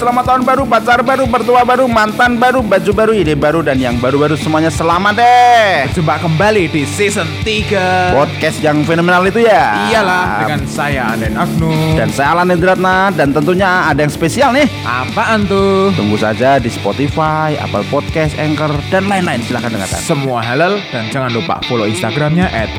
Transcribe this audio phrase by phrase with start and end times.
[0.00, 4.00] selamat tahun baru, pacar baru, mertua baru, mantan baru, baju baru, ide baru, dan yang
[4.00, 5.92] baru-baru semuanya selamat deh.
[5.92, 9.92] Jumpa kembali di season 3 Podcast yang fenomenal itu ya.
[9.92, 14.64] Iyalah dengan saya Aden Agnu Dan saya Alan Indratna dan tentunya ada yang spesial nih.
[14.88, 15.92] Apaan tuh?
[15.92, 19.44] Tunggu saja di Spotify, Apple Podcast, Anchor, dan lain-lain.
[19.44, 20.00] Silahkan dengarkan.
[20.00, 22.72] Semua halal dan jangan lupa follow Instagramnya at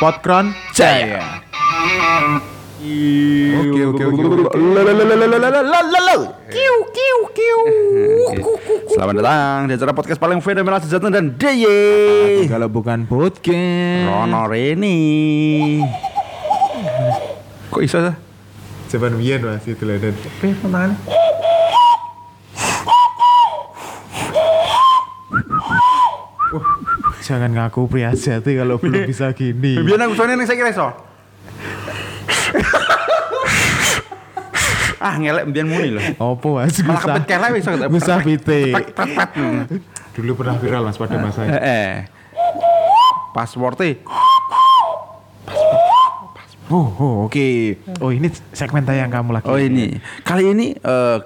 [0.74, 1.22] Jaya.
[2.82, 4.58] Oke, oke, oke, oke.
[6.50, 7.60] Kiu, kiu, kiu.
[8.90, 12.50] Selamat datang di acara podcast paling fenomenal sejati dan DIY.
[12.50, 14.98] Kalau bukan podcast Rono Reni.
[17.70, 18.16] Kok iso sih?
[18.98, 20.90] Coba biyen mas itu lah dan tangan.
[27.22, 31.11] Jangan ngaku pria sejati kalau belum bisa gini Biar aku soalnya nih saya kira iso.
[35.02, 36.06] Ah ngelek biar muni loh.
[36.22, 36.78] Opo mas?
[36.86, 37.66] Malah kepet kelek wis.
[37.90, 39.30] Bisa pite Pet-pet.
[40.14, 41.58] Dulu pernah viral mas pada masa itu.
[41.58, 41.92] Eh, eh.
[43.34, 43.98] Passwordnya
[46.72, 47.50] Oh, oh oke.
[48.00, 49.50] Oh ini segmen tayang kamu lagi.
[49.52, 50.00] Oh ini.
[50.24, 51.18] Kali ini eh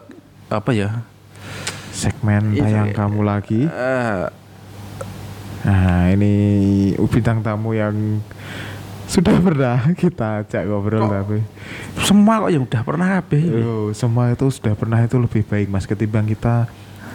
[0.49, 1.05] apa ya?
[1.93, 3.69] Segmen tayang kamu lagi.
[3.69, 4.25] Eh.
[5.65, 6.33] Nah ini
[6.97, 8.23] bintang tamu yang
[9.15, 11.39] sudah pernah kita ajak ngobrol tapi
[12.03, 13.41] semua kok yang udah pernah kabeh.
[13.63, 16.67] oh, semua itu sudah pernah itu lebih baik mas ketimbang kita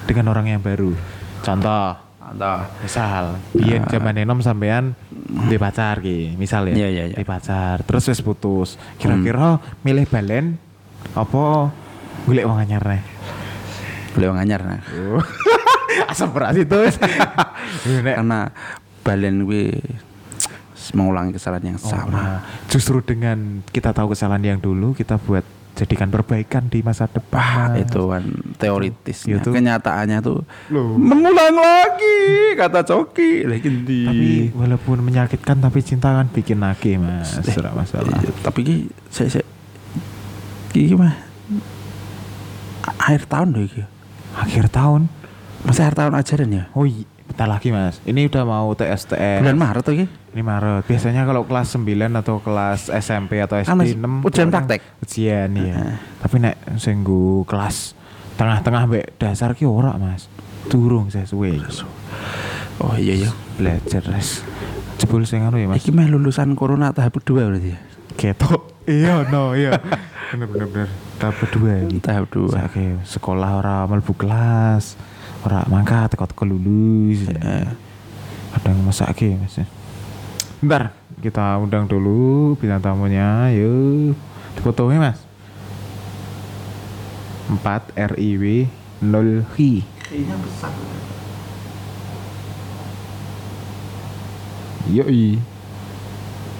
[0.08, 0.96] dengan orang yang baru.
[1.44, 2.72] Contoh, Mantap.
[2.80, 4.96] misal biyen zaman enom sampean
[5.48, 7.16] di pacar ki, misal ya, Iya, iya, iya.
[7.20, 8.80] di pacar, terus wis putus.
[8.96, 10.56] Kira-kira milih balen
[11.12, 11.68] apa
[12.24, 13.02] golek wong anyar nih?
[14.16, 14.80] Beliau nganyar nah.
[16.10, 16.74] Asam beras itu.
[18.02, 18.50] Karena
[19.04, 19.78] balen gue
[20.92, 22.10] mengulangi kesalahan yang sama.
[22.10, 27.72] Nah, justru dengan kita tahu kesalahan yang dulu, kita buat jadikan perbaikan di masa depan.
[27.72, 27.86] Mas.
[27.88, 28.22] itu kan
[28.58, 29.38] teoritisnya.
[29.40, 30.98] Itu- Kenyataannya tuh Loh.
[30.98, 33.46] mengulang lagi kata Coki.
[33.48, 37.38] Lagi Tapi walaupun menyakitkan tapi cinta kan bikin nake mas.
[37.40, 38.12] Tidak masalah.
[38.20, 38.76] Iya, tapi ki
[39.08, 39.46] saya saya
[40.74, 41.14] ki mah
[43.00, 43.82] akhir tahun deh ki.
[44.36, 45.08] Akhir tahun.
[45.60, 46.64] Masih akhir tahun ajaran ya?
[46.72, 48.02] Oh iya, bentar lagi mas.
[48.02, 49.46] Ini udah mau TSTN.
[49.46, 50.06] Bulan Maret tuh ki.
[50.34, 50.82] Ini Maret.
[50.90, 51.86] Biasanya kalau kelas 9
[52.18, 54.80] atau kelas SMP atau SD masih 6 ujian praktek.
[55.06, 56.02] Ujian iya.
[56.18, 57.94] Tapi nek singgu kelas
[58.34, 60.26] tengah-tengah mbek dasar ki ora mas.
[60.66, 61.62] Turung sesuai.
[62.82, 63.30] Oh iya iya.
[63.54, 64.42] Belajar res.
[64.98, 65.78] Jebul sing anu ya mas.
[65.78, 67.80] Iki mah lulusan corona tahap kedua berarti ya.
[68.18, 68.90] Ketok.
[68.90, 69.78] Iya no iya.
[70.34, 70.88] Bener bener bener.
[71.22, 72.02] Tahap kedua iki.
[72.02, 72.52] Tahap dua.
[72.66, 74.98] Saiki sekolah ora mlebu kelas.
[75.40, 77.24] Ora mangkat teko-teko lulus.
[78.50, 79.56] Kadang masake Mas.
[80.60, 80.92] Bentar,
[81.24, 83.48] kita undang dulu bintang tamunya.
[83.56, 84.18] Yuk.
[84.58, 85.20] Difotonya Mas.
[87.50, 88.68] 4 RIW
[89.00, 89.82] 0 HI.
[90.06, 90.72] Kayaknya besar.
[94.90, 95.38] Yoi.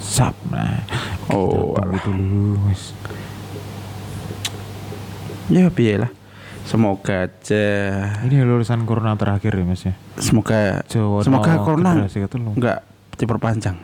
[0.01, 0.35] Sap.
[0.49, 0.83] Nah.
[1.31, 1.77] Oh,
[2.07, 2.97] dulu, Mas.
[5.51, 6.13] Ya biar lah.
[6.69, 7.66] Semoga aja
[8.25, 9.94] Ini lulusan corona terakhir ya, Mas ya.
[10.21, 12.06] semoga Jawa semoga corona
[12.54, 12.84] enggak
[13.21, 13.76] diperpanjang.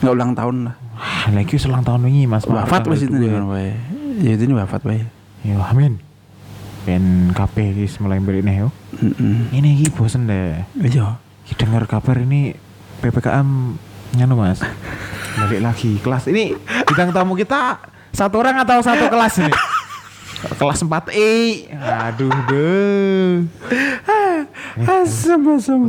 [0.00, 0.74] Enggak ulang tahun lah.
[0.96, 2.44] Wah, lagi selang tahun ini Mas.
[2.44, 3.72] Wafat wis itu wae.
[4.20, 5.08] Ya itu nih wafat wae.
[5.44, 5.96] Ya amin.
[6.84, 8.68] Ben kabeh iki mulai beri nih yo.
[9.52, 10.64] Ini iki bosen deh.
[10.76, 11.16] Iya.
[11.56, 12.52] Dengar kabar ini
[13.00, 13.48] PPKM
[14.16, 14.60] nyanu Mas.
[15.40, 16.52] Balik lagi kelas ini
[16.84, 17.80] bintang tamu kita
[18.10, 19.52] satu orang atau satu kelas ini?
[20.40, 21.68] Kelas 4 E.
[21.76, 23.44] Aduh deh.
[24.88, 25.82] Asam asam.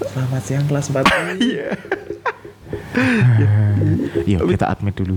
[0.00, 1.04] Selamat siang kelas 4
[1.40, 1.68] Iya.
[4.26, 5.16] Yuk kita admit dulu.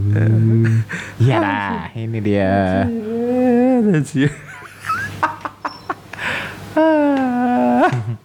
[1.20, 2.88] Iya lah, ini dia.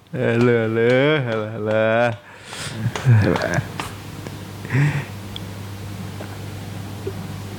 [0.08, 0.88] Halo halo
[1.20, 1.84] halo halo.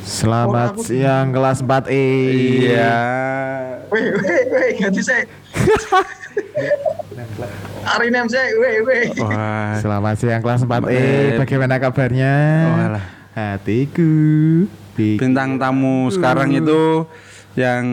[0.09, 2.05] Selamat siang kelas 4 E.
[2.65, 2.97] Iya.
[3.93, 5.21] Weh, weh, weh, ganti saya.
[7.93, 9.05] Hari ini saya, weh, weh.
[9.21, 9.77] Wah.
[9.77, 10.97] Selamat siang kelas 4 E.
[10.97, 12.33] Eh, Bagaimana kabarnya?
[12.73, 13.05] Walah.
[13.37, 14.09] Hatiku.
[14.97, 17.05] Bi- Bintang tamu sekarang itu
[17.53, 17.85] yang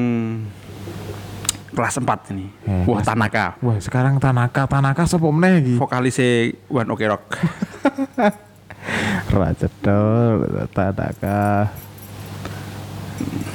[1.76, 2.48] kelas 4 ini.
[2.64, 3.60] Eh, Wah, Tanaka.
[3.60, 5.74] Wah, sekarang Tanaka, Tanaka sapa meneh iki?
[5.76, 6.16] Vokalis
[6.72, 7.24] One Ok Rock.
[9.36, 11.68] Raja Dol, Tanaka.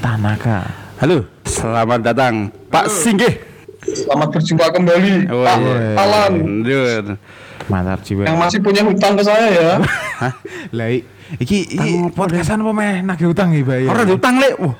[0.01, 0.65] Tanaka.
[0.97, 2.33] Halo, selamat datang
[2.67, 3.41] Pak Singgih.
[3.81, 5.77] Selamat berjumpa kembali, Pak iya.
[5.97, 6.33] Alan.
[6.61, 7.17] Duh.
[7.65, 8.25] Mantap jiwa.
[8.25, 9.69] Yang masih punya hutang ke saya ya.
[10.21, 10.33] Hah?
[10.73, 11.05] Lah i-
[11.37, 13.89] iki iki podcastan apa meh nagih utang iki bayar.
[13.89, 14.53] Orang diutang, Lek.
[14.57, 14.75] Wah,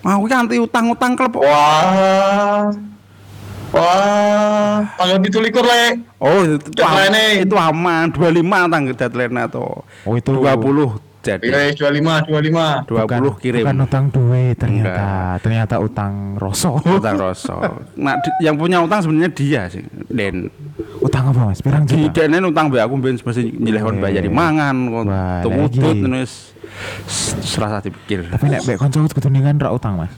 [0.00, 1.40] mau iki anti utang-utang klub.
[1.40, 2.70] Wah,
[3.74, 6.00] Wah, tanggal itu likur le.
[6.16, 6.80] Oh, itu, itu,
[7.44, 8.40] itu aman 25
[8.72, 10.32] tanggal deadline atau Oh, itu.
[10.32, 10.96] 20
[11.26, 12.66] jadi Iya, dua lima, dua lima.
[12.84, 13.62] 20 kirim.
[13.62, 15.34] Bukan utang duit ternyata.
[15.38, 16.86] Ternyata utang rosok.
[16.98, 17.60] utang rosok.
[17.96, 19.82] Nah, di- yang punya utang sebenarnya dia sih.
[20.06, 20.48] Den.
[20.96, 21.58] utang apa Mas?
[21.58, 22.14] Pirang Di juta?
[22.20, 26.08] denen utang be aku ben mesti nyileh kon bayar mangan kon Wah, tumutut lagi.
[26.16, 26.56] wis
[27.04, 28.26] s- serasa dipikir.
[28.26, 30.12] Tapi nek mbek kanca ketuningan ra utang Mas.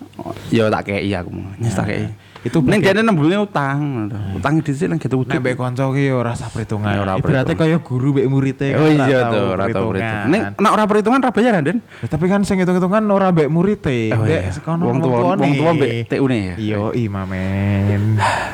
[0.48, 1.48] Ya tak kei aku mau.
[1.56, 2.06] Nyes tak kei.
[2.48, 4.08] Itu ning bagian- dene nembulnya utang.
[4.32, 6.88] Utang dhisik nang gitu Nek mbek kanca ki ora rasa perhitungan.
[6.88, 7.54] Ya, ora perhitungan.
[7.54, 8.68] kaya guru mbek muridnya.
[8.74, 9.88] Oh kan, iya ra tuh, tau ora tau perhitungan.
[9.92, 10.26] perhitungan.
[10.26, 11.78] Nek nek ora perhitungan ra bayar Den.
[11.84, 14.16] Ya, tapi kan sing hitung-hitungan ora mbek muridnya.
[14.16, 14.50] Oh, Mbek iya.
[14.50, 15.40] sekono Wong tua- tuane.
[15.40, 16.54] wong tua mbek TU-ne ya?
[16.56, 18.02] Iya, iya men.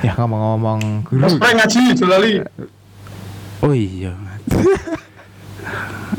[0.03, 1.25] ya ngomong-ngomong guru.
[1.39, 2.33] Prank ngaji, Jolali.
[3.63, 4.13] Oh iya.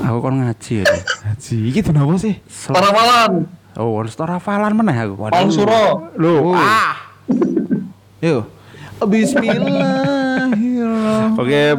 [0.01, 0.85] aku kon ngaji ya.
[1.25, 2.37] Haji, iki kenapa sih?
[2.67, 3.45] Para malam,
[3.75, 5.27] Oh, harus hafalan meneh aku.
[5.27, 6.07] Paul Suro.
[6.15, 7.04] Loh, ah.
[8.25, 8.49] Yuk.
[9.05, 11.37] Bismillahirrahmanirrahim.
[11.37, 11.77] Oke,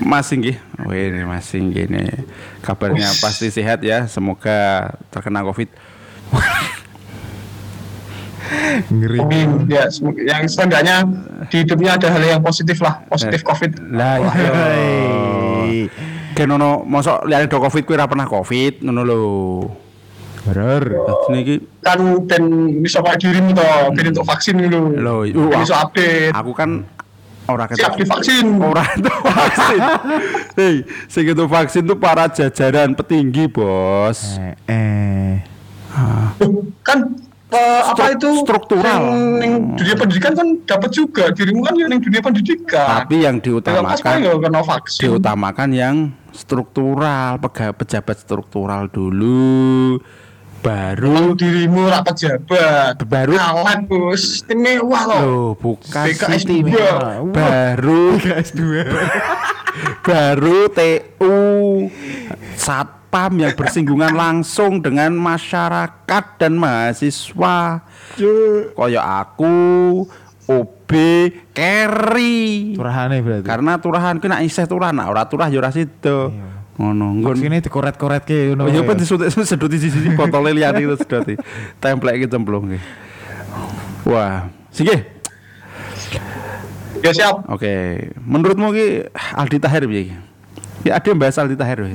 [0.00, 2.24] Mas Singgi, oh ini Mas Singgi ini
[2.64, 4.08] kabarnya pasti sehat ya.
[4.08, 5.68] Semoga terkena COVID.
[8.88, 9.20] Ngeri.
[9.20, 9.68] Amin.
[9.68, 9.92] Ya,
[10.24, 11.04] yang setidaknya
[11.52, 13.92] di hidupnya ada hal yang positif lah, positif COVID.
[13.92, 14.24] Lah.
[16.32, 19.20] Kayak nono, mosok lihat do COVID kuwi ora pernah COVID, ngono lho.
[20.42, 20.82] Bener.
[21.30, 22.42] Iki Kan dan
[22.80, 24.92] bisa pakai dirimu toh, ben untuk vaksin dulu.
[24.92, 26.32] lho, Ben bisa update.
[26.32, 26.84] Aku kan
[27.46, 28.56] ora Siap divaksin.
[28.56, 29.80] Ora itu vaksin.
[30.58, 30.74] Hei,
[31.06, 34.38] sing itu vaksin tuh para jajaran petinggi, Bos.
[34.38, 35.34] Eh, eh.
[36.80, 36.98] kan
[37.50, 39.00] eh, apa Stru- itu struktural.
[39.02, 44.14] yang- yang dunia pendidikan kan dapat juga dirimu kan yang dunia pendidikan Tapi yang diutamakan
[44.38, 45.96] kena vaksin diutamakan yang
[46.30, 49.98] struktural, pega- pejabat struktural dulu,
[50.60, 53.00] baru dirimu rak pejabat.
[53.02, 54.20] Baru- kalah bos.
[54.40, 57.24] Istimewa loh Loh, bukan BKS dua.
[57.26, 58.60] baru S2.
[60.06, 61.36] baru TU
[62.54, 67.80] satpam yang bersinggungan langsung dengan masyarakat dan mahasiswa.
[68.70, 69.56] Koyo aku
[70.44, 70.90] OB
[71.54, 72.74] Kerry.
[72.74, 73.46] Curahane berarti.
[73.46, 76.28] karena turahan kena isih turah nah ora turah ya ora sida
[76.80, 78.64] ngono nggon sini dikoret-koret ke ngono.
[78.64, 78.80] Oh ya.
[78.80, 81.28] kan disudut sedot sisi botolnya lihat itu sedot
[81.76, 82.80] template iki cemplung iki.
[84.08, 85.20] Wah, sige.
[87.00, 90.16] ya siap Oke, menurutmu ki Aldi Tahir piye iki?
[90.88, 91.84] Ya ada yang bahas Aldi Tahir.
[91.88, 91.92] ya?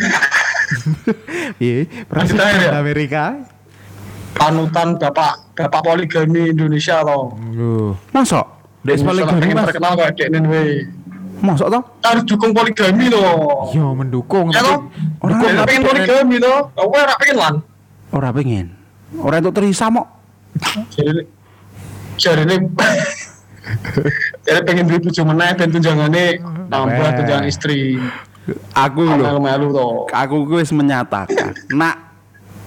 [1.61, 2.71] Iya, Tahir presiden ya?
[2.77, 3.25] Amerika.
[4.35, 7.95] panutan bapak bapak poligami Indonesia loh Loh.
[8.11, 8.43] Masuk?
[8.83, 9.17] Dek mas.
[9.73, 10.43] terkenal kayak dek.
[11.37, 11.83] Masuk toh?
[12.01, 14.49] harus dukung poligami loh Yo mendukung.
[14.49, 14.87] ya loh
[15.19, 17.55] Orang orang nggak pengen poligami loh aku ora pengen lan
[18.09, 18.65] Ora pengen.
[19.15, 20.07] Ora untuk terisa mok.
[20.89, 21.21] jadi
[22.15, 22.55] jadi ini
[24.41, 26.25] jadi pengen duit bojo meneh ben tunjangannya
[26.67, 27.13] nambah Nah.
[27.13, 27.97] tunjangan istri
[28.71, 29.17] Aku lho.
[29.17, 31.57] melu-melu toh Aku ku wis menyatakan.
[31.67, 31.97] Nak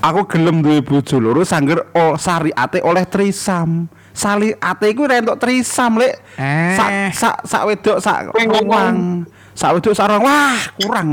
[0.01, 3.87] aku gelem duwe bojo loro sangger o syariate oleh trisam.
[4.19, 6.19] Sali ate iku ora entuk trisam, Lek.
[6.35, 6.75] Eh.
[6.75, 9.23] Sak sak sak wedok sak kurang.
[9.55, 11.09] Sak wedok sak orang wah, kurang.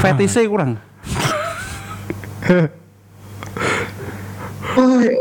[0.00, 0.80] Fetise kurang.
[4.70, 5.12] Oh, ya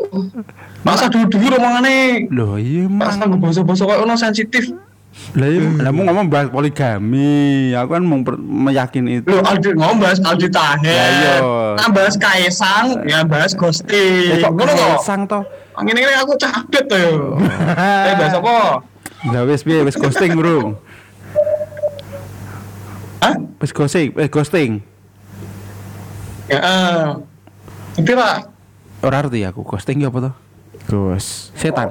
[0.86, 3.34] masa dulu-dulu omongannya Loh, iya Masa mang.
[3.34, 4.70] gue basa-basa kayak ono sensitif
[5.36, 7.74] Lah iya, lah mau ngomong bahas poligami.
[7.76, 9.28] Aku kan mau meyakini itu.
[9.28, 11.34] Loh, Aldi ngomong bahas Aldi Ya, iya.
[11.42, 11.42] Taher
[11.76, 15.44] Nah, bahas Kaisang, ya bahas Ghosting kok Ngono kok sang toh?
[15.80, 17.14] Ini aku cadet tuh yo
[18.08, 18.84] Eh, bahas apa?
[19.26, 20.80] Lah wis piye wis ghosting, Bro.
[23.20, 23.36] Hah?
[23.60, 24.80] Wis ghosting, eh ghosting.
[26.48, 27.08] Ya, eh.
[27.94, 28.48] Nanti lah
[29.00, 30.34] Ora ngerti aku ghosting ya apa toh?
[30.88, 31.52] Gus.
[31.54, 31.88] Setan.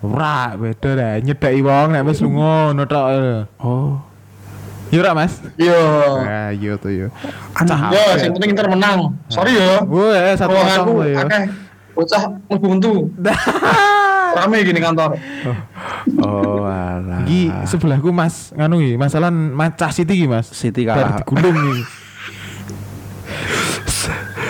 [0.00, 1.12] Ora, beda dah.
[1.18, 3.06] Nyedaki wong nek wis lunga ngono tok.
[3.10, 3.40] eh.
[3.60, 4.00] Oh.
[4.88, 5.40] Yo ora, Mas?
[5.54, 5.76] Yo
[6.18, 7.06] Ah, yo tuh yo.
[7.54, 7.78] Aneh.
[7.92, 11.24] Yo, sing penting Inter menang Sorry yo Wah, satu kosong ya.
[11.24, 11.44] akeh
[12.00, 13.12] Bocah ngebuntu
[14.40, 15.20] Rame gini kantor
[16.24, 17.28] Oh, alah.
[17.28, 20.48] Iki sebelahku Mas nganu iki, masalah Manchester City iki, Mas.
[20.48, 21.20] Bar kalah.
[21.20, 21.84] digulung iki.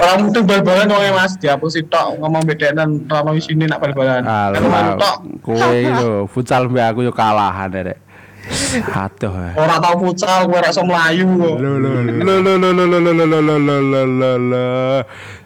[0.00, 4.22] Orang mudeng bal-balan wong Mas dihapus tok ngomong bedenan rano isine nak bal-balan.
[4.22, 4.94] Alah.
[4.96, 5.16] tok.
[5.42, 7.98] Kowe lho, futsal mbek aku yo kalahan rek.
[8.78, 9.34] Aduh.
[9.34, 9.52] eh.
[9.58, 11.56] Ora tau futsal kowe ora iso mlayu kok.
[11.58, 14.64] Lo lo lo lo lo lo lo lo lo lo lo lo lo lo lo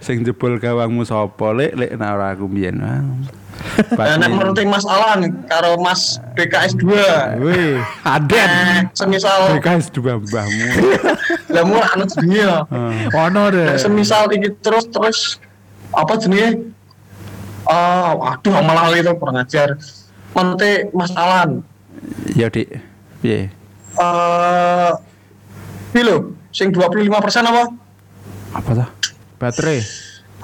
[0.00, 2.76] sing jebol gawangmu sapa lek lek nek ora aku mbiyen.
[2.84, 3.00] Ah.
[4.20, 7.40] Nek menurut Mas Alan karo Mas BKS 2.
[7.40, 8.50] Wih, Aden.
[8.50, 10.68] Eh, semisal BKS dua mbahmu.
[11.54, 12.66] lah mu anu jenenge ya.
[13.14, 13.78] ono deh.
[13.80, 15.18] Semisal iki terus terus
[15.94, 16.66] apa jenenge?
[17.64, 19.78] Ah, waduh malah itu kurang ajar.
[20.36, 21.64] Nanti Mas Alan.
[22.36, 22.93] Ya, Dik.
[23.24, 23.48] Piye?
[25.96, 27.08] Eh, lho, sing 25%
[27.40, 27.72] apa?
[28.52, 28.88] Apa tuh?
[29.40, 29.80] Baterai.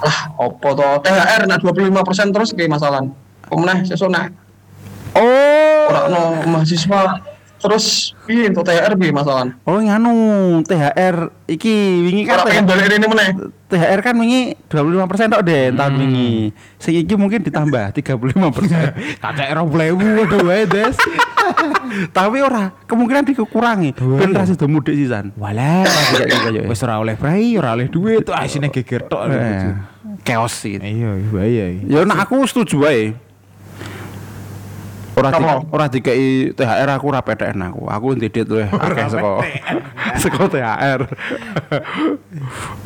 [0.01, 0.97] Lah, apa toh?
[1.05, 3.13] THR nak 25% terus kayak Mas Alan.
[3.45, 4.33] Pemenang sesuk nak
[5.13, 5.91] Oh.
[5.91, 7.19] ora ono mahasiswa
[7.59, 9.53] terus piye untuk THR piye Mas Alan?
[9.61, 10.13] Oh, nganu
[10.65, 13.29] THR iki wingi kan Ora pengen balik ini meneh.
[13.69, 16.49] THR kan wingi 25% tok deh tahun wingi.
[16.81, 19.21] Sing iki mungkin ditambah 35%.
[19.21, 20.97] Kakek ero blewu waduh wae, Des.
[22.17, 23.95] Tapi ora, kemungkinan dikurangi.
[23.95, 24.39] Ben iya.
[24.41, 25.35] ra sida mudik sisan.
[25.35, 26.65] Walah, gitu, kayak.
[26.67, 29.29] wis ora oleh prai, ora oleh duit, tuh asine geger tok.
[29.31, 29.73] Eh,
[30.21, 30.77] Chaos sih.
[30.77, 31.65] Iya, bahaya.
[31.73, 31.89] iki.
[31.89, 33.13] Ya nak aku setuju wae.
[35.11, 35.43] Ora di,
[35.75, 37.83] ora dikei THR aku ora PTN aku.
[37.91, 39.31] Aku ndedit luwih akeh saka
[40.23, 41.01] saka THR.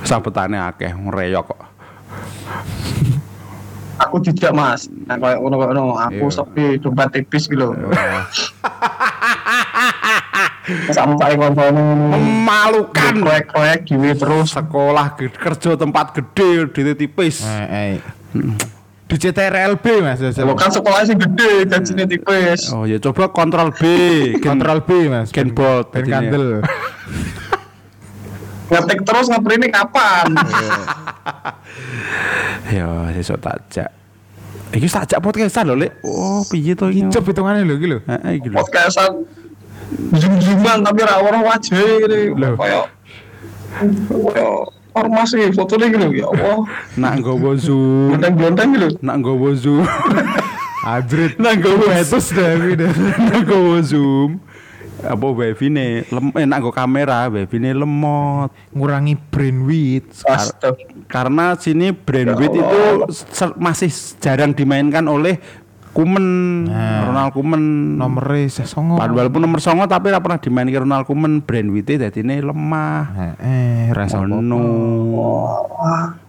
[0.02, 1.62] Sabetane akeh ngreyok kok.
[3.96, 4.92] Aku tidak Mas.
[5.08, 6.36] Nah, kayak ngono ngono aku Iya.
[6.36, 7.72] sepi dompet tipis gitu.
[10.92, 11.64] Sampai ngono
[12.12, 13.14] Memalukan.
[13.22, 14.52] proyek-proyek gini terus.
[14.52, 17.46] Sekolah kerja tempat gede tipis.
[17.46, 18.04] Eh, eh.
[19.06, 20.18] Di CTRLB Mas.
[20.42, 22.74] Lo kan sekolahnya sih gede, gajinya tipis.
[22.74, 23.84] Oh ya coba kontrol B,
[24.42, 25.30] Kontrol B Mas.
[25.30, 25.54] Gen
[26.04, 26.60] kandel.
[28.66, 30.28] Ngetik terus nge-print kapan?
[32.66, 33.94] Ya sesuk takjak.
[34.74, 36.02] Iki takjak podcastan lho, Lek.
[36.02, 37.06] Oh, piye to iki?
[37.14, 38.00] Coba hitungannya lho iki lho.
[38.10, 38.58] Heeh, iki lho.
[38.58, 39.12] Podcastan
[40.18, 42.34] zoom-zooman tapi ra ora wajah ini.
[42.34, 42.58] Loh.
[42.58, 42.86] Kayak
[44.34, 44.54] kayak
[44.98, 46.58] ormas sih fotonya gitu ya Allah.
[46.98, 48.88] Nak nggowo Zoom, Blonteng-blonteng gitu.
[49.06, 49.86] nak nggowo Zoom.
[50.96, 51.34] Adrit.
[51.38, 51.86] Nak dah kuwi
[52.78, 52.92] dah.
[53.30, 54.42] nak nggowo Zoom.
[55.06, 58.50] Apa wifi ne lem eh, nak nggo kamera wifi ne lemot.
[58.74, 60.26] Ngurangi brainwidth.
[60.26, 60.78] Astaga.
[61.06, 62.82] Karena sini Brandwidth Ya itu
[63.62, 65.38] masih jarang dimainkan oleh
[65.96, 66.28] Kumen,
[66.68, 67.08] Nah.
[67.08, 67.96] Ronald Kumen.
[67.96, 69.00] Nomere sih songo.
[69.00, 73.32] Padahal walaupun nomor songo tapi ora pernah dimainkan Ronald Kumen Brandwidth e dadine lemah.
[73.40, 74.44] Eh, rasa Oh apa?
[74.44, 74.60] no.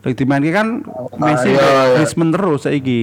[0.06, 0.68] Lagi dimainkan kan
[1.18, 1.83] Messi iya, iya.
[1.99, 3.02] Griezmann terus saiki.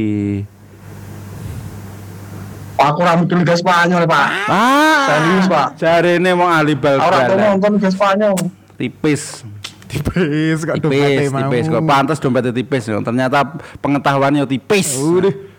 [2.91, 4.27] Aku rambut Liga Spanyol, Pak.
[4.51, 5.67] Ah, Serius, Pak.
[5.79, 8.35] Jarene mau ahli bal Orang tuh nonton Liga Spanyol.
[8.75, 9.47] tipis.
[9.87, 10.89] Tipis kok mau.
[10.89, 12.89] tipis kok pantas dompetnya tipis.
[12.89, 13.45] Ternyata
[13.77, 14.97] pengetahuannya tipis.
[14.97, 15.53] Udah.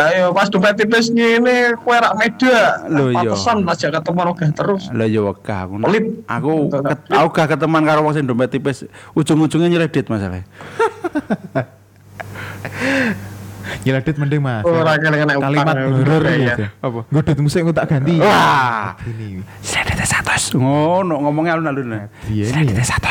[0.00, 2.88] Ayo pas dompet tipis ngene kowe rak meda.
[2.88, 3.36] Loh, iya.
[3.36, 4.88] Pantesan aja ketemu ogah terus.
[4.96, 5.76] Lah ya wegah aku.
[5.84, 6.04] Pelit.
[6.24, 6.72] Aku
[7.12, 8.88] aku gak keteman karo wong sing dompet tipis.
[9.12, 10.40] Ujung-ujungnya nyeredit masalah.
[13.86, 14.64] Nyeledit mending Mas.
[14.66, 16.54] Ora kena Kalimat horor ya.
[16.54, 16.64] gitu.
[16.82, 17.00] Apa?
[17.08, 18.18] Godot musik aku tak ganti.
[18.20, 18.94] Wah.
[19.06, 19.42] Ini.
[19.62, 20.58] Seredit satu.
[20.58, 22.10] Ngono ngomongnya alun-alun.
[22.30, 22.84] Iya, iya.
[22.84, 23.10] satu.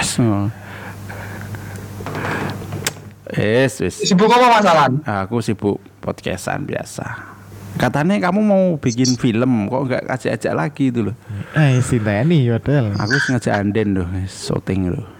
[3.29, 3.95] Wis, wis.
[4.09, 4.91] Sibuk apa masalan?
[5.05, 7.37] Aku sibuk podcastan biasa.
[7.77, 11.15] Katanya kamu mau bikin film, kok nggak ajak-ajak lagi itu loh.
[11.53, 12.97] Eh, Sinteni padahal.
[12.97, 15.18] Aku sengaja anden loh, syuting loh.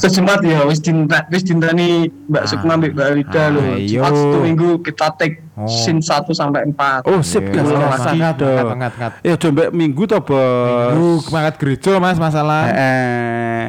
[0.00, 2.48] Sejumat ya wis cinta wis cintani Mbak Ah.
[2.48, 3.62] Sukma Mbak Mbak Rida Ah, loh.
[3.76, 4.00] iya.
[4.00, 5.68] Jumat satu minggu kita take Oh.
[5.68, 7.04] scene 1 sampai 4.
[7.04, 8.00] Oh sip Iya, gas iya, gas Mas.
[8.08, 8.16] gitu.
[8.16, 9.12] Ngat, ngat, ngat, ngat.
[9.20, 10.88] Ya coba minggu toh bos.
[10.90, 12.64] Minggu semangat gereja Mas masalah.
[12.72, 13.68] Eh,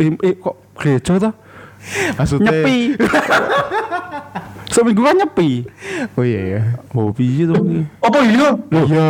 [0.00, 1.32] eh, eh, kok gereja toh?
[2.16, 2.78] Maksudnya Nyepi.
[4.72, 5.68] Seminggu kan nyepi.
[6.16, 6.60] Oh iya ya.
[6.90, 7.60] Oh piye tuh?
[8.00, 8.48] Apa iya?
[8.72, 9.08] Iya.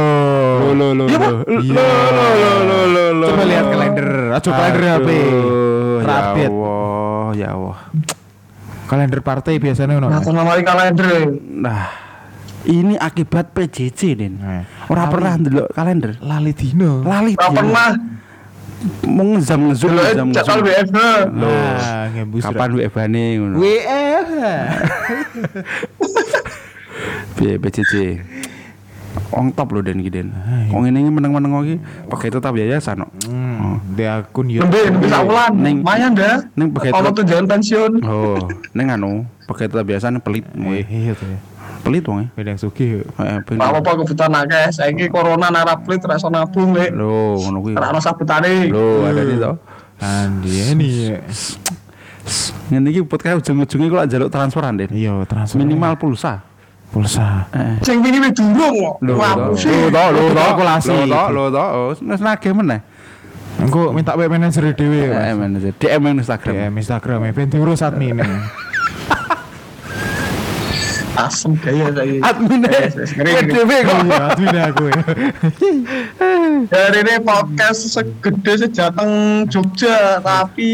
[0.59, 1.31] Lo lo lo Iya,
[1.63, 1.87] Iya.
[2.11, 3.27] lo lo lo lo lo.
[3.31, 4.09] Coba lihat kalender.
[4.33, 5.09] Aja kalender HP.
[5.09, 6.19] Aduh, Ya.
[6.45, 7.79] Allah, ya Allah.
[8.85, 10.11] Kalender partai biasanya ono.
[10.11, 11.31] Nah, nama kalender.
[11.41, 11.89] Nah,
[12.65, 14.35] ini akibat PJJ, Din.
[14.37, 15.13] Nah, Ora lali.
[15.15, 16.11] pernah ndelok kalender.
[16.21, 17.01] Lali dino.
[17.01, 17.57] Lali Ora dia.
[17.57, 17.89] pernah.
[19.07, 20.59] Mau ngezam ngezum Dulu ngezam ngezum.
[20.63, 20.99] WFH.
[21.33, 22.07] Nah.
[22.43, 23.57] Kapan WFH-ne ngono?
[23.59, 24.29] WF.
[27.37, 27.93] Piye PJJ?
[29.33, 30.29] Ong top lho Den iki Den.
[30.73, 31.77] Wong ngene iki meneng-meneng iki
[32.09, 33.11] pakai tetap yayasan kok.
[33.29, 34.73] Hmm, di akun YouTube.
[34.73, 35.53] Nembe nembe sak wulan.
[35.57, 36.37] Ning- Lumayan dah.
[36.53, 37.93] ning begitu- Kalau tunjangan pensiun.
[38.05, 38.41] Oh,
[38.73, 40.45] ning anu, pakai tetap biasa pelit.
[40.49, 41.39] Eh, iya tuh ya.
[41.83, 42.31] Pelit wong.
[42.39, 43.03] Beda yang sugih.
[43.19, 44.71] Heeh, ben- Apa apa kebutuhan akeh.
[44.71, 46.95] Saiki corona nara plit ra iso nabung lek.
[46.95, 47.75] Lho, ngono kuwi.
[47.75, 48.71] Ora ono sabutane.
[48.71, 49.53] Lho, ada di to.
[49.99, 50.91] Andi ini.
[52.71, 54.95] Ngene iki podcast ujung-ujungnya kok njaluk transferan, Den.
[54.95, 55.59] Iya, transfer.
[55.59, 56.47] Minimal pulsa.
[56.93, 57.49] pulsa.
[57.51, 57.81] Heeh.
[57.83, 58.95] Sing wingi wis durung kok.
[59.01, 59.57] Lho, lho,
[59.91, 60.93] lho, lho, Kalkulasi.
[60.93, 62.81] lho, lho, lho, lho, oh, wis nagih meneh.
[63.59, 65.37] Engko minta web manager dhewe, Eh, Mas.
[65.37, 65.73] manajer.
[65.77, 66.53] DM yang Instagram.
[66.57, 68.17] DM Instagram ben diurus admin.
[71.13, 72.19] Asem gaya saya.
[72.25, 73.33] Ngeri.
[73.45, 73.97] PDW kok.
[74.01, 75.01] Iya, admin aku ya.
[76.73, 79.13] Dari ini podcast segede sejateng
[79.47, 80.71] Jogja, tapi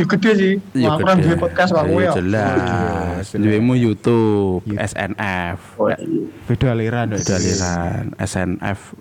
[0.00, 0.54] gede sih.
[0.72, 1.28] Iya, Laporan gede.
[1.28, 2.12] di podcast Iya, ya.
[2.16, 3.24] jelas.
[3.36, 5.98] Duwemu YouTube, SNF, Oh, iya.
[6.48, 7.20] Beda aliran dong.
[7.20, 8.96] Daliran, SNF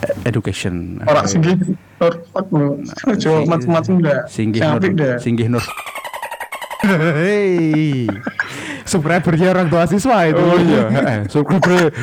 [0.00, 1.02] eh, Education.
[1.02, 1.58] Orang singgih.
[1.98, 4.20] Coba macam-macam dah.
[4.30, 4.80] Singgih Nur.
[5.18, 5.64] Singgih Nur.
[6.80, 8.06] Hei.
[8.90, 10.42] Subscribernya orang tua siswa itu.
[10.42, 10.82] Oh iya,
[11.32, 11.94] subscriber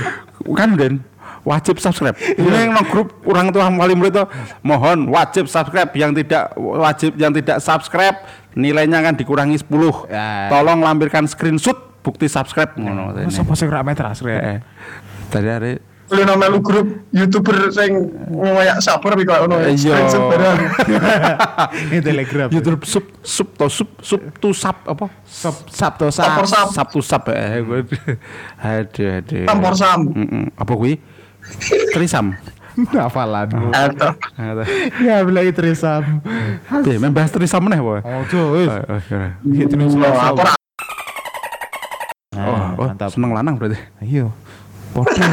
[0.56, 1.04] kan Den
[1.48, 2.16] wajib subscribe.
[2.16, 4.26] Ini yang grup orang tua wali murid itu
[4.64, 8.20] mohon wajib subscribe yang tidak wajib yang tidak subscribe
[8.56, 10.12] nilainya akan dikurangi 10.
[10.12, 10.52] Ya.
[10.52, 13.16] Tolong lampirkan screenshot bukti subscribe ngono.
[13.16, 14.36] Masa pas ora metras rek.
[14.36, 14.60] Heeh.
[15.28, 15.74] Tadi hari
[16.08, 17.92] Lu nama lu grup youtuber sing
[18.32, 19.60] ngoyak sabar tapi kayak ono.
[19.60, 19.76] Iya.
[19.76, 20.58] Screenshot barang.
[21.92, 22.48] Ini telegram.
[22.48, 25.12] YouTube sub sub to sub sub to sub apa?
[25.28, 26.72] Sub Sabtu Tampor Sab.
[26.72, 26.88] sap.
[26.88, 27.60] Sub to sub eh.
[27.60, 27.84] gue-
[28.64, 29.44] Aduh aduh.
[29.46, 30.00] Tampor sam.
[30.56, 30.96] Apa kuwi?
[31.92, 32.40] Trisam.
[32.96, 33.50] Hafalan.
[33.74, 34.14] Atau
[35.04, 36.24] Ya bilang trisam.
[36.88, 37.68] Ya, main bahas trisam?
[37.68, 38.70] Ojo wis.
[38.72, 39.36] Oh, oh, iya.
[39.44, 39.88] Gitu nih
[42.38, 43.10] Oh, oh, mantap.
[43.10, 43.82] seneng lanang berarti.
[43.98, 44.30] Iya.
[44.94, 45.24] Podo.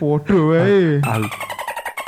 [0.00, 0.98] Podo wae.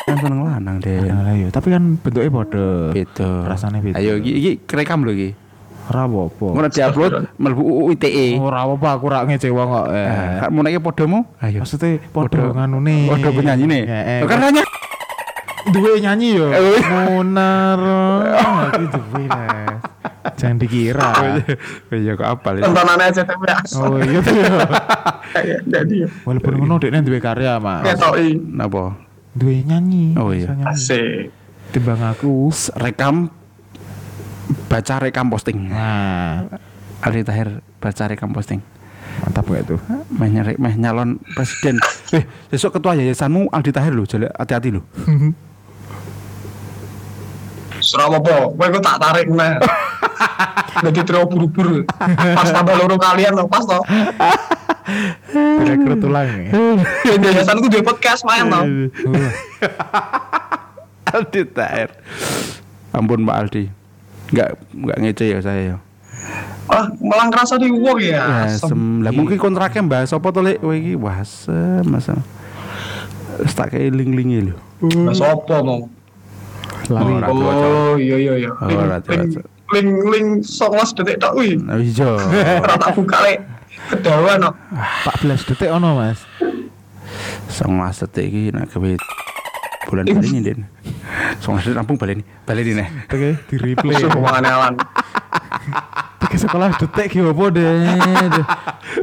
[0.03, 0.99] Kan seneng lanang deh.
[1.07, 1.49] Lah, iya.
[1.49, 2.91] Tapi kan bentuknya podo.
[2.91, 3.31] Beda.
[3.47, 3.97] Rasanya beda.
[3.99, 5.31] Ayo iki iki rekam lho iki.
[5.91, 6.47] Ora apa-apa.
[6.55, 8.39] Ngono diupload mlebu UU ITE.
[8.39, 9.87] Ora apa-apa aku ora ngecewa kok.
[9.91, 10.07] Eh.
[10.07, 11.27] Eh, mau naik podomu?
[11.43, 11.63] Ayo.
[11.67, 13.11] Maksudnya podo nganune.
[13.11, 13.67] Podo penyanyi.
[13.87, 14.21] Heeh.
[14.23, 14.63] Lo kan nanya.
[15.71, 16.51] duwe nyanyi yo.
[16.51, 17.07] Iya.
[17.15, 17.81] Munar.
[18.75, 19.92] Iki duwe lah.
[20.39, 21.11] Jangan dikira.
[21.93, 22.65] Oh iya kok apal ya.
[22.67, 23.87] tontonannya aja tapi asal.
[23.87, 24.35] Oh iya tuh.
[24.43, 24.51] ya.
[25.33, 27.85] Kayak jadi Walaupun ngono dekne duwe karya, Mas.
[27.87, 28.37] ketoi.
[28.37, 28.97] Napa?
[29.33, 30.13] Duwe nyanyi.
[30.17, 30.53] Oh, iya.
[30.69, 31.33] Asik.
[31.73, 32.53] Timbang aku.
[32.77, 33.33] Rekam
[34.69, 35.69] baca rekam posting.
[35.73, 36.49] Nah,
[37.01, 37.49] Aldi Tahir
[37.81, 38.61] baca rekam posting.
[39.21, 39.81] mantap gak tuh?
[40.09, 41.77] Meh nyari meh nyalon presiden.
[42.13, 44.85] Eh, besok ketua yayasanmu Aldi Tahir lho, jale hati-hati lho.
[47.83, 49.55] Serah apa, gue tak tarik nih.
[50.81, 51.77] Jadi terlalu buru-buru.
[52.33, 53.83] Pas tambah loro kalian loh, pas toh.
[55.33, 56.51] Direkrut tulang ya.
[57.13, 58.63] Yayasan itu dia podcast main toh.
[61.13, 61.91] Aldi Tahir.
[62.91, 63.65] Ampun Pak Aldi.
[64.33, 65.77] Enggak enggak ngece ya saya ya.
[66.71, 68.57] Wah, malah ngerasa di uang Ya, ya.
[68.57, 69.03] sem.
[69.03, 70.95] Lah mungkin kontraknya bahas apa to lek kowe iki?
[70.97, 72.17] Wah, sem masa.
[73.43, 74.57] Wis tak kayak ling-lingi lho.
[75.05, 75.91] Mas apa mau?
[76.91, 77.13] Lari.
[77.23, 77.31] Cok.
[77.31, 78.51] Oh iya iya iya.
[78.51, 79.47] Oh, Link link Cok.
[79.73, 81.55] link link songolas detik tak wih.
[81.61, 82.11] Nah, iya.
[82.63, 83.39] Ora tak buka lek.
[83.93, 84.51] Kedawan no.
[85.07, 86.21] 14 detik ono, Mas.
[87.53, 88.97] Song mas detik iki nak gawe
[89.85, 90.61] bulan bali ini Den.
[91.45, 92.25] Song mas detik rampung bali ini.
[92.49, 92.85] Bali ini.
[93.11, 93.97] Oke, di replay.
[94.01, 94.75] Musuh keuangan
[96.33, 97.85] Tiga sekolah detik ki opo deh.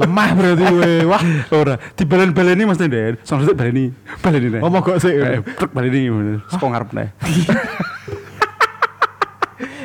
[0.02, 1.06] Lemah berarti we.
[1.06, 1.22] Wah,
[1.54, 3.22] Ora, di balen-baleni Mas Den.
[3.22, 3.86] Song detik bali ini.
[4.18, 4.58] Bali ini.
[4.66, 5.14] oh mogok sih.
[5.14, 6.42] Eh, truk bali ini.
[6.50, 7.10] Sekong ngarep nih.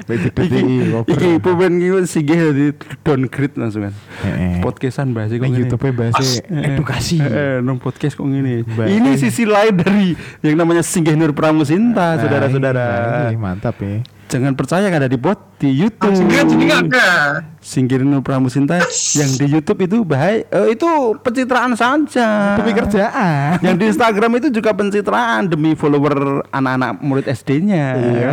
[0.04, 0.60] Iki,
[1.08, 2.66] iki pemain iki singgih dadi
[3.00, 3.94] downgrade langsung kan.
[4.20, 4.60] Heeh.
[4.60, 5.62] Podcastan bahas iku Ning ngene.
[5.64, 7.24] YouTube bahasa edukasi.
[7.24, 8.68] Eh, nong podcast kok ngene.
[8.68, 9.00] Baik.
[9.00, 10.12] Ini sisi lain dari
[10.44, 12.84] yang namanya Singgih Nur Pramusinta, saudara-saudara.
[12.84, 14.04] Nah, ini mantap ya.
[14.34, 16.10] Jangan percaya kan ada di pot di YouTube.
[16.10, 17.54] Enggak.
[17.62, 18.82] Singgih Nur Pramusinta
[19.14, 20.90] yang di YouTube itu bahaya eh, itu
[21.22, 22.58] pencitraan saja.
[22.58, 23.62] Demi kerjaan.
[23.62, 27.86] Yang di Instagram itu juga pencitraan demi follower anak-anak murid SD-nya.
[27.94, 28.32] Iya.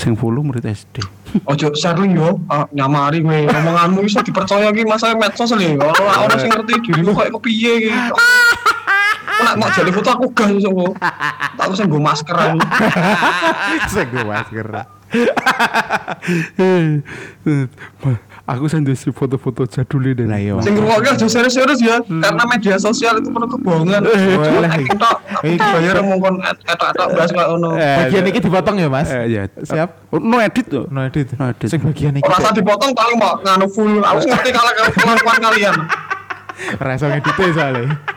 [0.00, 1.04] Sing follow murid SD.
[1.44, 5.76] Ojo sharing yo, ah, nyamari gue omonganmu bisa dipercaya ki masa medsos lho.
[5.76, 7.92] Kalau orang sing ngerti dirimu kayak kepiye ki.
[9.36, 10.72] Aku nak mau jadi foto aku gas so.
[11.60, 12.56] Tak usah nggo maskeran.
[13.92, 14.68] Saya gue masker.
[18.48, 20.24] Aku sendiri foto-foto jadul ini.
[20.24, 20.56] Lah, iya.
[20.64, 24.00] Sing ngrungokke aja serius-serius ya, karena media sosial itu penuh kebohongan.
[24.08, 27.76] aku bayar mongkon etok-etok bahas kayak ngono.
[27.76, 29.12] Bagian ini dipotong ya, Mas?
[29.12, 29.42] Eh, ya.
[29.52, 30.16] Siap.
[30.16, 30.88] Oh, no edit tuh.
[30.88, 31.28] No edit.
[31.36, 31.68] No edit.
[31.68, 32.24] Sing bagian ini.
[32.24, 34.00] Ora usah dipotong paling mau nganu full.
[34.00, 35.76] Aku ngerti kalau kelakuan kalian.
[36.80, 38.15] Rasa ngeditnya soalnya.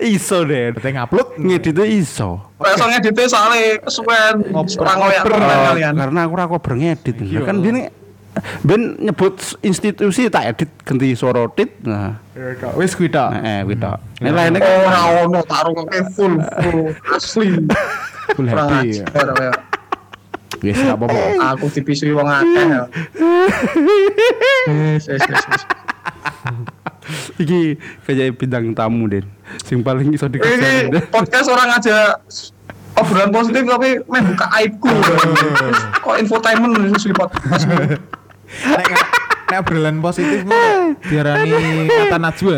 [0.00, 0.74] Iso deh.
[0.74, 1.28] Berarti ngupload.
[1.38, 2.30] Ngedit itu iso.
[2.58, 4.34] Usah ngedite soalnya kesuwen.
[4.74, 5.94] Keren kalian.
[5.94, 7.16] Karena aku ora kober ngedit.
[7.42, 7.86] Kan bini
[8.62, 9.34] ben nyebut
[9.66, 11.74] institusi tak edit ganti suara tit.
[11.82, 12.22] Nah,
[12.78, 13.34] Wis kuwi tok.
[13.34, 13.98] eh kuwi tok.
[14.22, 17.50] Ini lainnya kan Ora ono taruh ke full full asli.
[18.38, 19.02] Full happy.
[19.02, 19.50] ya.
[20.58, 21.54] Wis apa-apa.
[21.54, 22.82] Aku dipisui wong akeh ya.
[24.70, 25.44] Wes wes wes.
[27.40, 29.24] Iki kayak bintang tamu Den.
[29.64, 31.08] Sing paling iso Ini dikejar.
[31.08, 32.20] podcast orang aja
[32.98, 34.90] obrolan positif tapi main buka aibku.
[36.04, 37.64] Kok infotainment susu podcast.
[39.48, 42.56] Nek obrolan positif mah diarani kata najwa.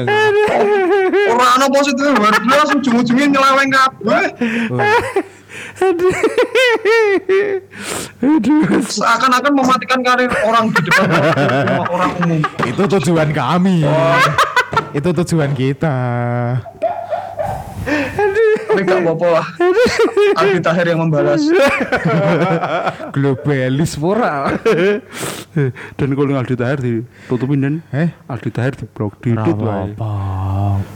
[1.30, 4.24] Ora ana positif baru langsung ujung-ujungnya nyeleweng kabeh.
[8.90, 11.08] Seakan-akan mematikan karir orang di depan
[11.88, 12.40] orang umum.
[12.66, 13.86] Itu tujuan kami.
[14.92, 15.96] Itu tujuan kita.
[18.70, 19.46] Tapi gak apa-apa lah.
[20.38, 21.42] Aldi Tahir yang membalas.
[23.14, 24.54] Globalis pura.
[25.98, 28.14] Dan kalau Aldi Tahir ditutupin dan Eh?
[28.30, 29.90] Aldi Tahir di blok di apa?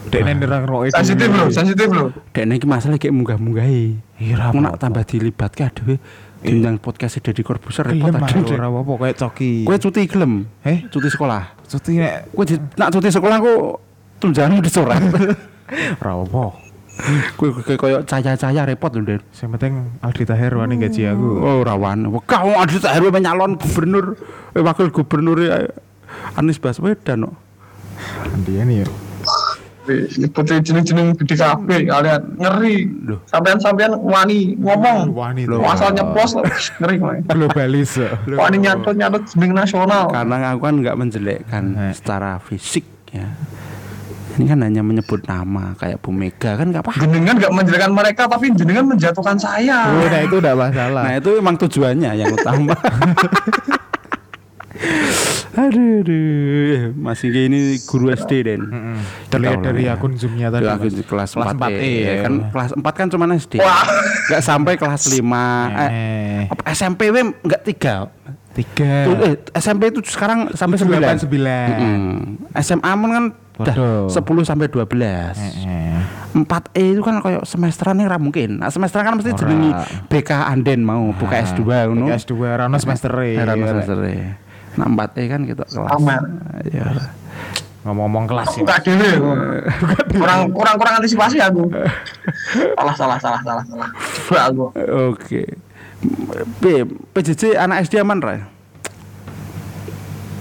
[0.06, 0.86] Dek nerang roe.
[0.94, 2.14] Sensitif bro, sensitif bro.
[2.30, 3.98] Dek iki masalah kayak munggah-munggahi.
[4.22, 5.98] Iya, nak tambah dilibatke aduh
[6.44, 8.52] diundang podcast Deddy Corbuzier repot aduh.
[8.52, 9.52] ora apa kayak coki.
[9.64, 10.44] Kowe cuti gelem?
[10.62, 10.84] Eh?
[10.92, 11.56] Cuti sekolah.
[11.64, 12.44] cuti nek Kowe
[12.76, 13.80] nak cuti sekolah ku
[14.20, 15.02] tunjanganmu dicoret.
[16.04, 16.44] ora apa.
[17.34, 19.20] Kowe koyo cahaya-cahaya repot lho, Den.
[19.34, 21.26] Yang penting Aldi Tahir wani gaji aku.
[21.42, 22.06] Oh, rawan.
[22.22, 24.14] Kau Tahir wae nyalon gubernur,
[24.54, 25.68] eh, wakil gubernur eh,
[26.38, 27.34] Anies Baswedan kok.
[28.30, 28.86] Andian ya.
[29.84, 32.88] Nyebutin jeneng-jeneng gede kabeh kalian ngeri.
[33.28, 35.12] Sampean-sampean wani ngomong.
[35.12, 35.60] Wani tuh.
[35.60, 36.32] Asal nyeplos
[36.80, 37.16] ngeri kowe.
[37.28, 38.00] Globalis.
[38.32, 40.08] Wani nyantut-nyantut jeneng nasional.
[40.08, 41.92] Karena aku kan nggak menjelekkan Eh.
[41.92, 43.28] secara fisik ya.
[44.34, 46.92] Ini kan hanya menyebut nama kayak Bu Mega kan nggak apa.
[47.00, 49.94] Jenengan gak menjelekan mereka tapi jenengan menjatuhkan saya.
[49.94, 51.02] Oh, nah itu udah masalah.
[51.02, 52.74] Nah itu emang tujuannya yang utama.
[55.54, 58.60] aduh, aduh, masih kayak ini guru SD Den.
[58.64, 58.96] Mm-mm.
[59.30, 59.94] Terlihat dari ya.
[59.94, 60.66] akun zoomnya tadi.
[60.66, 61.06] Akun Mas.
[61.06, 62.02] kelas 4, Kelas 4E, ya.
[62.02, 62.14] ya.
[62.26, 63.54] kan kelas 4 kan cuma SD.
[64.24, 65.14] Nggak sampai kelas 5.
[65.14, 65.90] Eh,
[66.50, 68.10] Eh, SMP we enggak 3.
[68.54, 68.92] tiga.
[69.02, 70.90] Tuh, eh, SMP itu sekarang sampai 9.
[70.92, 71.66] Delapan sembilan.
[72.56, 73.74] SMA pun kan udah
[74.10, 74.42] Waduh.
[74.42, 75.38] 10 sampai 12.
[75.38, 76.02] Eh,
[76.34, 78.58] 4E itu kan kayak semesteran ini ra mungkin.
[78.58, 79.38] Nah, semesteran kan mesti Ora.
[79.38, 79.70] jenengi
[80.10, 82.10] BK Anden mau buka S2 ngono.
[82.10, 83.38] S2 Rano semester e.
[83.38, 84.16] Heran semester e.
[84.74, 85.90] Nah 4E kan gitu kelas.
[85.94, 86.22] Aman.
[86.66, 87.14] Ya.
[87.86, 88.62] Ngomong-ngomong kelas ya.
[88.66, 89.14] Buka dhewe.
[90.18, 91.70] Kurang kurang kurang antisipasi aku.
[92.74, 93.88] salah salah salah salah salah.
[94.26, 94.64] Coba aku.
[95.14, 95.46] Oke.
[96.58, 96.64] P,
[97.16, 98.36] PJJ anak SD aman ra?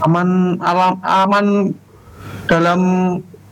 [0.04, 1.46] Aman alam aman
[2.46, 2.80] dalam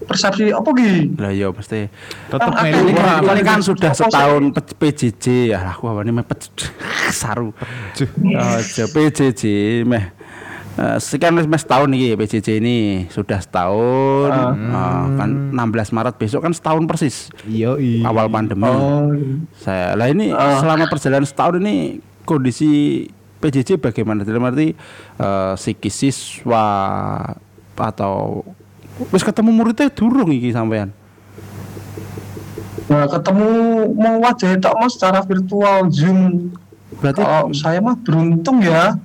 [0.02, 1.14] persepsi apa ki?
[1.16, 1.88] Lah ya mesti.
[2.28, 4.04] Tetep Kan melu Ini, kan- kan sudah sih?
[4.04, 6.26] setahun P- PJJ ya aku apa nih meh
[7.14, 7.54] saru.
[7.54, 9.42] Oh, aja PJJ
[9.84, 10.06] meh
[10.72, 12.78] Eh, sekian wis mes tahun nih PJJ ini
[13.08, 14.32] sudah setahun
[14.72, 18.08] Ah, kan 16 Maret besok kan setahun persis Iya, iya.
[18.08, 19.12] awal pandemi Oh.
[19.54, 23.04] saya lah ini selama perjalanan setahun ini kondisi
[23.38, 24.72] PJJ bagaimana dalam arti
[25.18, 26.66] eh, psikis siswa
[27.76, 28.48] atau
[29.12, 30.92] wis ketemu muridnya durung iki sampean
[32.92, 33.48] Nah, ketemu
[33.96, 36.52] mau wajah tok mas secara virtual Zoom.
[37.00, 39.00] berarti Kalau saya mah beruntung ya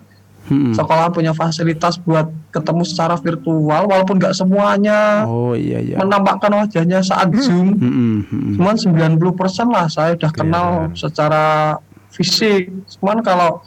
[0.46, 0.70] Hmm.
[0.70, 7.02] sekolah punya fasilitas buat ketemu secara virtual walaupun nggak semuanya oh iya iya menampakkan wajahnya
[7.02, 7.74] saat Zoom.
[7.74, 8.54] Hmm, hmm, hmm.
[8.54, 11.74] Cuman 90% lah saya udah kenal secara
[12.14, 12.70] fisik.
[12.94, 13.58] Cuman kalau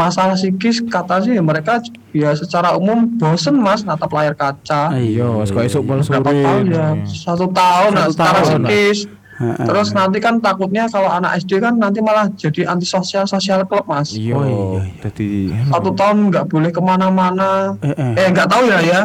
[0.00, 1.84] masalah psikis kata sih mereka
[2.16, 4.96] ya secara umum bosen mas natap layar kaca.
[4.96, 6.40] Iya, kok pol Berapa sore.
[6.40, 6.88] tahun ya?
[7.04, 8.62] Satu tahun nah, Satu secara tahun.
[8.64, 8.98] psikis.
[9.40, 9.64] Heeh.
[9.64, 14.12] Terus nanti kan takutnya kalau anak SD kan nanti malah jadi antisosial sosial klub mas.
[14.12, 14.82] Iya, Oh, iya, iya.
[15.00, 15.28] Jadi
[15.64, 17.72] Satu tahun nggak boleh ke mana-mana.
[17.80, 18.12] Eh, eh.
[18.20, 19.00] Eh nggak tahu ya ya.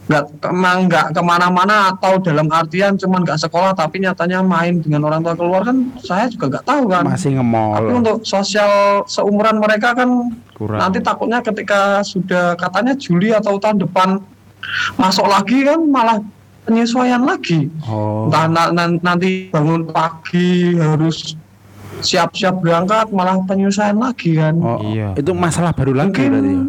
[0.00, 5.04] Nggak emang nggak ke mana-mana atau dalam artian cuman nggak sekolah tapi nyatanya main dengan
[5.04, 7.04] orang tua keluar kan saya juga nggak tahu kan.
[7.06, 8.70] masih Tapi ngemol untuk sosial
[9.06, 10.80] seumuran mereka kan Kurang.
[10.80, 14.18] nanti takutnya ketika sudah katanya Juli atau tahun depan
[14.96, 16.18] masuk lagi kan malah
[16.62, 17.70] penyesuaian lagi.
[17.84, 21.38] oh Entah na- na- nanti bangun pagi harus
[22.00, 24.56] siap-siap berangkat malah penyesuaian lagi kan.
[24.56, 25.14] oh Iya.
[25.14, 26.64] itu masalah baru lagi Mungkin berarti ya?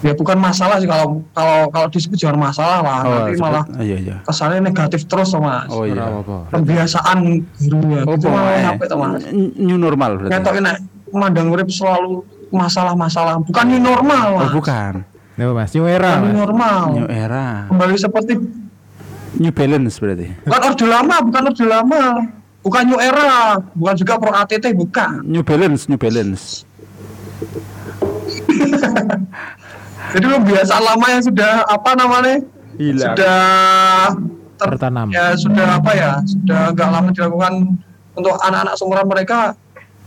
[0.00, 3.96] Ya bukan masalah sih kalau kalau kalau disebut jangan masalah lah nanti sebut- malah iya
[4.00, 5.68] iya kesannya negatif terus mas.
[5.68, 6.08] oh iya?
[6.48, 7.18] Pembiasaan
[7.60, 8.02] guru ya.
[8.02, 9.22] oh Itu malah tuh, mas.
[9.56, 10.76] new normal berarti Ngetokin nek
[11.10, 14.52] mandang urip selalu masalah-masalah bukan new normal oh mas.
[14.52, 14.94] bukan
[15.36, 16.20] Nih Mas, new era.
[16.20, 18.32] New normal new era kembali seperti
[19.36, 22.02] new balance berarti bukan orde lama bukan orde lama
[22.60, 26.64] bukan new era bukan juga pro ATT bukan new balance new balance
[30.10, 32.36] jadi kebiasaan lama yang sudah apa namanya?
[32.74, 33.12] Hilang.
[33.12, 33.40] sudah
[34.56, 35.06] ter- Tertanam.
[35.08, 36.12] ya sudah apa ya?
[36.24, 37.52] Sudah agak lama dilakukan
[38.12, 39.38] untuk anak-anak seumuran mereka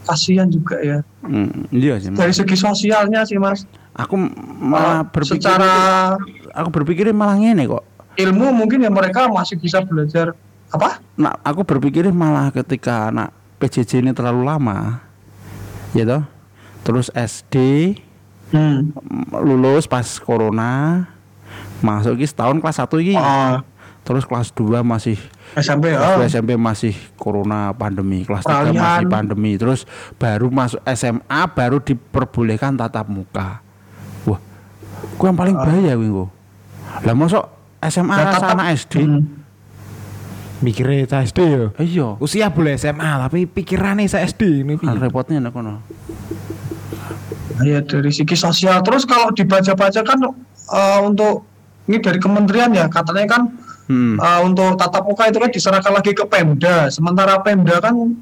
[0.03, 0.99] kasihan juga ya.
[1.21, 2.19] Hmm, iya sih Mas.
[2.19, 3.63] dari segi sosialnya sih mas.
[3.93, 4.17] Aku
[4.59, 5.71] malah berpikir secara
[6.51, 7.85] aku berpikir malah ngene kok.
[8.13, 10.33] ilmu mungkin ya mereka masih bisa belajar.
[10.69, 11.01] Apa?
[11.15, 15.01] Nah aku berpikir malah ketika anak PJJ ini terlalu lama
[15.93, 16.23] ya toh.
[16.83, 17.55] Terus SD
[18.53, 18.93] Hmm.
[19.35, 21.03] lulus pas corona
[21.79, 23.65] masuk iki setahun kelas 1 iki Ah,
[23.99, 25.17] terus kelas 2 masih
[25.53, 26.21] SMP kelas.
[26.21, 28.77] 2 SMP masih corona pandemi kelas 3 Peralihan.
[28.77, 33.59] masih pandemi terus baru masuk SMA baru diperbolehkan tatap muka
[34.23, 34.39] wah
[35.11, 36.27] gue yang paling bahaya gue gue
[37.01, 37.43] lah masuk
[37.81, 39.23] SMA Nah, anak SD Hmm.
[40.59, 41.65] Mikirnya saya SD ya.
[41.77, 44.79] iya Usia boleh SMA tapi pikirannya saya SD ini.
[44.79, 45.83] kan repotnya nek kono
[47.63, 48.83] Ya dari segi sosial.
[48.83, 50.19] Terus kalau dibaca-baca kan
[50.73, 51.47] eh, untuk
[51.87, 53.41] ini dari kementerian ya katanya kan
[53.91, 54.15] hmm.
[54.19, 56.87] eh, untuk tatap muka itu kan diserahkan lagi ke Pemda.
[56.91, 58.15] Sementara Pemda kan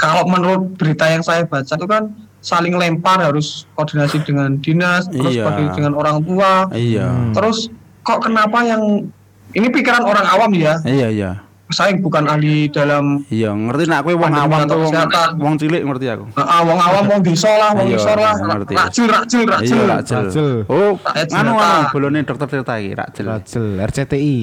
[0.00, 5.36] kalau menurut berita yang saya baca itu kan saling lempar harus koordinasi dengan dinas, terus
[5.36, 5.44] Iya.
[5.44, 6.72] koordinasi dengan orang tua.
[6.72, 7.12] iya.
[7.36, 7.68] Terus
[8.00, 9.12] kok kenapa yang
[9.52, 10.80] ini pikiran orang awam ya?
[10.88, 11.32] iya iya
[11.70, 15.28] Saya bukan ahli dalam iya ngerti nak kowe wong awam atau tuh wong, kesehatan.
[15.36, 18.74] wong cilik ngerti aku Ah, wong awam, wong desa lah, wong Iya, isor lah, ngerti.
[18.74, 19.80] racil, racil, racil.
[19.84, 20.48] racil Racil.
[20.66, 21.46] oh jelata.
[21.46, 21.54] nganu
[21.88, 24.36] bolone dokter cerita iki racil Racel RCTI.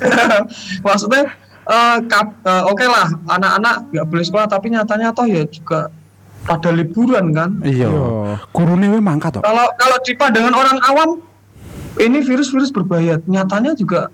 [0.82, 1.22] Maksudnya,
[1.66, 5.88] eh, kap- eh, oke lah, anak-anak nggak boleh sekolah, tapi nyatanya toh ya juga
[6.42, 7.50] pada liburan kan.
[7.62, 8.40] iya Iya.
[8.50, 11.10] gurune we mangkat toh Kalau kalau di pandangan orang awam,
[11.96, 13.20] ini virus-virus berbahaya.
[13.22, 14.08] Nyatanya juga,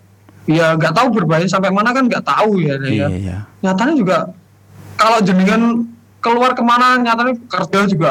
[0.46, 2.78] ya nggak tahu berbahaya sampai mana kan nggak tahu ya.
[2.80, 3.08] iya ya.
[3.10, 4.18] iya Nyatanya juga,
[4.94, 5.82] kalau jenengan
[6.18, 8.10] keluar ke mana, nyatanya kerja juga.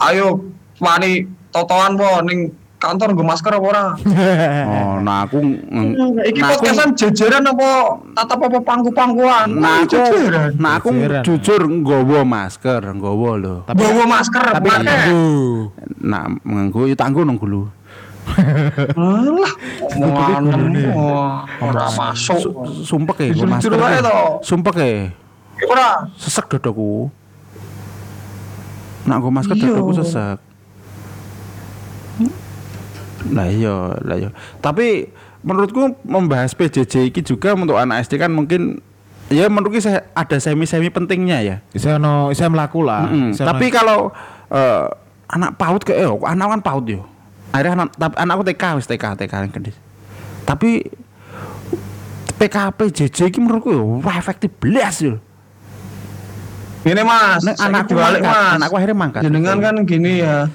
[0.00, 0.42] Ayo,
[0.76, 3.86] wani totoan po, ning kantor gue masker apa ora?
[4.68, 7.68] oh nah aku ng- Iki nah aku podcastan jajaran apa
[8.12, 9.48] tatap apa pangku-pangkuan?
[9.54, 10.50] nah aku jajaran.
[10.54, 11.22] nah aku Jajaran.
[11.24, 14.84] jujur nggawa masker nggawa lho Bawa masker, Tapi pakai.
[14.84, 15.56] tangguh.
[15.98, 17.72] nah nganggo yo tanggo nang gulu
[18.94, 19.52] Alah,
[21.60, 22.40] ora masuk.
[22.82, 24.02] sumpek e nggo masker Jujur-jujur wae iki.
[24.02, 24.16] to.
[24.42, 24.92] sumpek e
[25.64, 25.88] Ora.
[26.14, 27.08] sesek dodoku
[29.04, 29.66] nak nggo masker Iya.
[29.70, 30.38] dodoku sesek
[33.26, 35.08] lah iya lah iya tapi
[35.40, 38.80] menurutku membahas PJJ iki juga untuk anak SD kan mungkin
[39.26, 43.04] ya menurutku saya ada semi-semi pentingnya ya Bisa no, bisa melaku lah.
[43.04, 43.32] Mm-mm.
[43.32, 43.98] Bisa Tapi no- kalau
[44.50, 44.84] eh,
[45.26, 47.02] anak PAUD ke eh, anak kan PAUD yo.
[47.54, 49.72] Akhirnya anak tapi anakku TK wis TK TK yang gede.
[50.42, 50.70] Tapi
[52.34, 55.22] PKP JJ iki menurutku yo wah efektif belas yo.
[56.82, 58.52] Gini mas, Nek anakku mangkat, mas.
[58.58, 59.20] anakku akhirnya mangkat.
[59.24, 60.50] Jenengan kan gini ya,